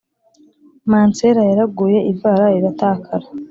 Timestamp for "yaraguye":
1.49-1.99